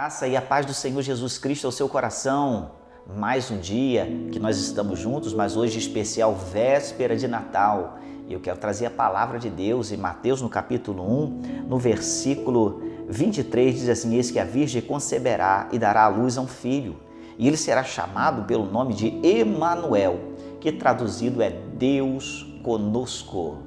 [0.00, 2.70] graça e a paz do Senhor Jesus Cristo ao seu coração.
[3.06, 7.98] Mais um dia que nós estamos juntos, mas hoje especial véspera de Natal.
[8.26, 13.74] Eu quero trazer a palavra de Deus em Mateus no capítulo 1, no versículo 23
[13.74, 16.98] diz assim: Eis que a Virgem conceberá e dará à luz a um filho,
[17.36, 20.18] e ele será chamado pelo nome de Emanuel,
[20.62, 23.58] que traduzido é Deus conosco.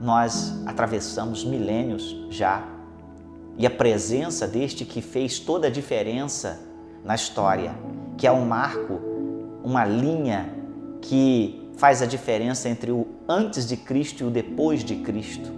[0.00, 2.77] Nós atravessamos milênios já
[3.58, 6.60] e a presença deste que fez toda a diferença
[7.04, 7.74] na história,
[8.16, 9.00] que é um marco,
[9.64, 10.54] uma linha
[11.02, 15.50] que faz a diferença entre o antes de Cristo e o depois de Cristo.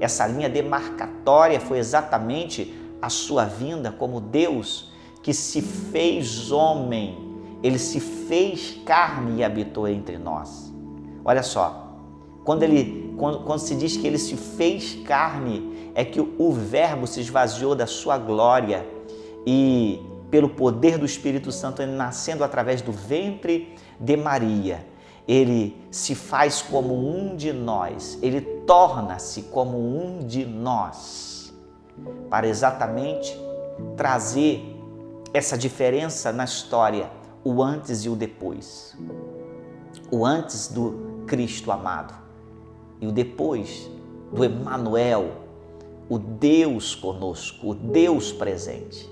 [0.00, 7.18] Essa linha demarcatória foi exatamente a sua vinda como Deus que se fez homem,
[7.62, 10.72] ele se fez carne e habitou entre nós.
[11.24, 11.98] Olha só,
[12.44, 17.06] quando ele quando, quando se diz que ele se fez carne, é que o Verbo
[17.06, 18.86] se esvaziou da sua glória
[19.44, 24.86] e, pelo poder do Espírito Santo, nascendo através do ventre de Maria,
[25.26, 31.52] ele se faz como um de nós, ele torna-se como um de nós,
[32.30, 33.36] para exatamente
[33.96, 34.76] trazer
[35.34, 37.10] essa diferença na história,
[37.42, 38.96] o antes e o depois.
[40.10, 42.27] O antes do Cristo amado
[43.00, 43.90] e o depois
[44.32, 45.30] do Emanuel,
[46.08, 49.08] o Deus conosco, o Deus presente.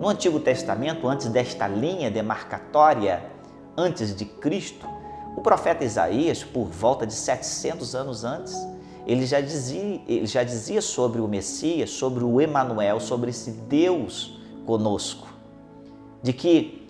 [0.00, 3.24] No Antigo Testamento, antes desta linha demarcatória,
[3.76, 4.86] antes de Cristo,
[5.36, 8.54] o profeta Isaías, por volta de 700 anos antes,
[9.06, 14.40] ele já dizia, ele já dizia sobre o Messias, sobre o Emanuel, sobre esse Deus
[14.66, 15.28] conosco,
[16.22, 16.88] de que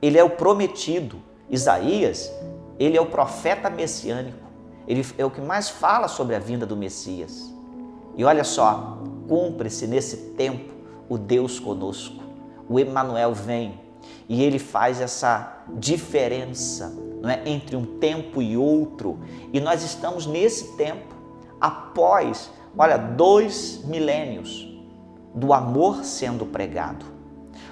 [0.00, 1.16] ele é o prometido.
[1.50, 2.30] Isaías,
[2.78, 4.47] ele é o profeta messiânico.
[4.88, 7.52] Ele é o que mais fala sobre a vinda do Messias.
[8.16, 10.72] E olha só, cumpre-se nesse tempo
[11.08, 12.24] o Deus conosco.
[12.66, 13.78] O Emanuel vem
[14.26, 19.20] e ele faz essa diferença não é, entre um tempo e outro.
[19.52, 21.14] E nós estamos nesse tempo
[21.60, 24.66] após, olha, dois milênios
[25.34, 27.04] do amor sendo pregado.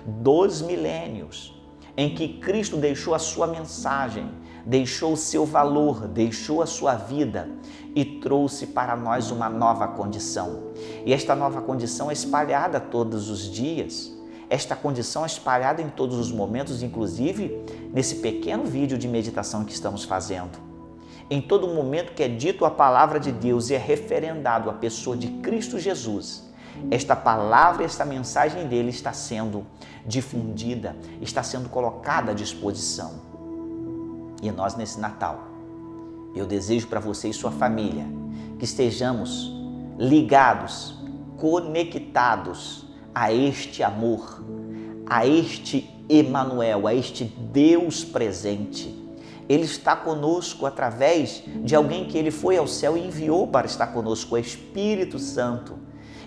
[0.07, 1.55] Dois milênios
[1.97, 4.31] em que Cristo deixou a sua mensagem,
[4.67, 7.49] deixou o seu valor, deixou a sua vida
[7.95, 10.73] e trouxe para nós uma nova condição.
[11.07, 14.13] E esta nova condição é espalhada todos os dias.
[14.51, 19.73] Esta condição é espalhada em todos os momentos, inclusive nesse pequeno vídeo de meditação que
[19.73, 20.59] estamos fazendo.
[21.31, 25.17] Em todo momento que é dito a palavra de Deus e é referendado a pessoa
[25.17, 26.45] de Cristo Jesus,
[26.91, 29.65] esta palavra, esta mensagem dele está sendo
[30.05, 33.36] difundida, está sendo colocada à disposição.
[34.47, 35.49] E nós, nesse Natal,
[36.33, 38.07] eu desejo para você e sua família
[38.59, 39.53] que estejamos
[39.99, 40.95] ligados,
[41.37, 44.45] conectados a este amor,
[45.05, 48.95] a este Emanuel, a este Deus presente.
[49.49, 53.89] Ele está conosco através de alguém que ele foi ao céu e enviou para estar
[53.89, 55.77] conosco, o Espírito Santo.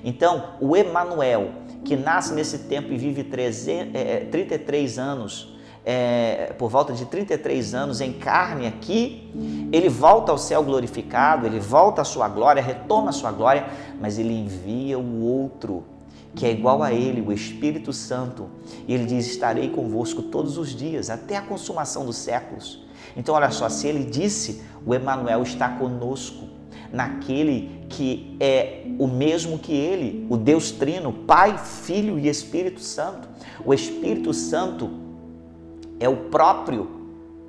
[0.04, 1.52] Então, o Emanuel,
[1.86, 5.58] que nasce nesse tempo e vive 33 anos
[5.92, 9.28] é, por volta de 33 anos, em carne aqui,
[9.72, 13.66] ele volta ao céu glorificado, ele volta à sua glória, retoma a sua glória,
[14.00, 15.84] mas ele envia o outro,
[16.36, 18.46] que é igual a ele, o Espírito Santo,
[18.88, 22.86] e ele diz: Estarei convosco todos os dias, até a consumação dos séculos.
[23.18, 26.48] Então, olha só, se ele disse, o Emanuel está conosco,
[26.94, 33.28] naquele que é o mesmo que ele, o Deus Trino, Pai, Filho e Espírito Santo.
[33.66, 35.09] O Espírito Santo
[36.00, 36.90] é o próprio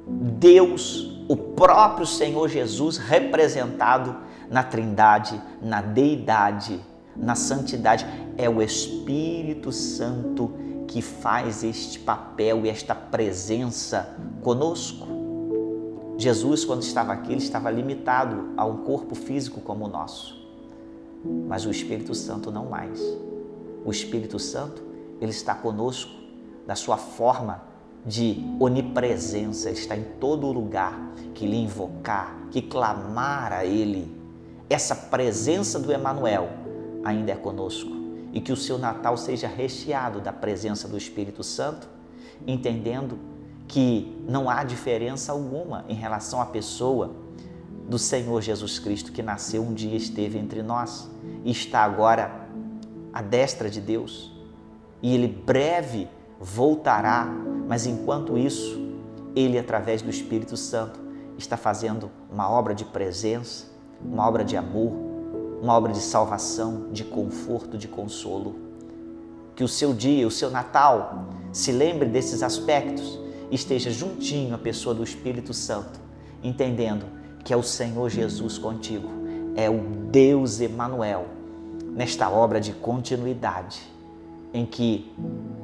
[0.06, 4.16] Deus, o próprio Senhor Jesus representado
[4.50, 6.80] na Trindade, na Deidade,
[7.16, 8.04] na santidade.
[8.36, 10.52] É o Espírito Santo
[10.88, 15.06] que faz este papel e esta presença conosco.
[16.18, 20.36] Jesus, quando estava aqui, ele estava limitado a um corpo físico como o nosso.
[21.46, 23.00] Mas o Espírito Santo não mais.
[23.84, 24.82] O Espírito Santo,
[25.20, 26.10] ele está conosco
[26.66, 27.69] da sua forma
[28.04, 34.14] de onipresença, está em todo lugar, que lhe invocar, que clamar a Ele.
[34.68, 36.48] Essa presença do Emanuel
[37.04, 37.90] ainda é conosco
[38.32, 41.88] e que o seu Natal seja recheado da presença do Espírito Santo,
[42.46, 43.18] entendendo
[43.66, 47.12] que não há diferença alguma em relação à pessoa
[47.88, 51.10] do Senhor Jesus Cristo que nasceu um dia esteve entre nós
[51.44, 52.48] e está agora
[53.12, 54.32] à destra de Deus.
[55.02, 56.08] E ele breve
[56.38, 57.28] voltará,
[57.70, 58.80] mas enquanto isso,
[59.32, 60.98] ele, através do Espírito Santo,
[61.38, 63.66] está fazendo uma obra de presença,
[64.04, 64.92] uma obra de amor,
[65.62, 68.56] uma obra de salvação, de conforto, de consolo.
[69.54, 73.20] que o seu dia, o seu Natal, se lembre desses aspectos
[73.52, 76.00] esteja juntinho à pessoa do Espírito Santo,
[76.42, 77.06] entendendo
[77.44, 79.08] que é o Senhor Jesus contigo,
[79.54, 79.78] é o
[80.10, 81.28] Deus Emanuel
[81.94, 83.99] nesta obra de continuidade
[84.52, 85.12] em que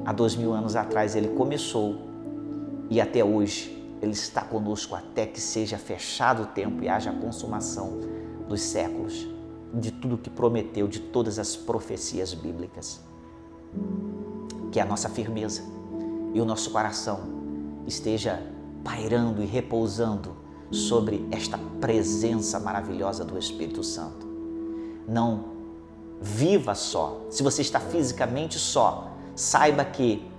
[0.05, 1.95] há dois mil anos atrás ele começou
[2.89, 7.13] e até hoje ele está conosco até que seja fechado o tempo e haja a
[7.13, 7.99] consumação
[8.47, 9.27] dos séculos,
[9.73, 13.01] de tudo que prometeu, de todas as profecias bíblicas.
[14.71, 15.63] Que a nossa firmeza
[16.33, 17.21] e o nosso coração
[17.85, 18.41] esteja
[18.83, 20.35] pairando e repousando
[20.71, 24.27] sobre esta presença maravilhosa do Espírito Santo.
[25.07, 25.56] Não
[26.21, 27.21] viva só.
[27.29, 30.29] Se você está fisicamente só, saiba que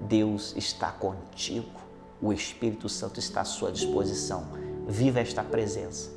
[0.00, 1.70] Deus está contigo.
[2.20, 4.46] O Espírito Santo está à sua disposição.
[4.86, 6.10] Viva esta presença.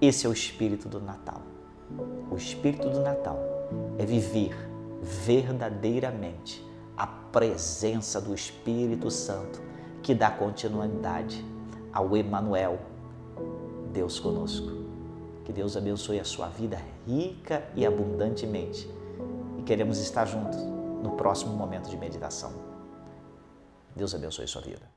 [0.00, 1.42] Esse é o espírito do Natal.
[2.30, 3.38] O espírito do Natal
[3.98, 4.54] é viver
[5.02, 6.64] verdadeiramente
[6.96, 9.60] a presença do Espírito Santo
[10.02, 11.44] que dá continuidade
[11.92, 12.78] ao Emanuel,
[13.92, 14.83] Deus conosco.
[15.44, 18.88] Que Deus abençoe a sua vida rica e abundantemente.
[19.58, 20.58] E queremos estar juntos
[21.02, 22.52] no próximo momento de meditação.
[23.94, 24.93] Deus abençoe sua vida.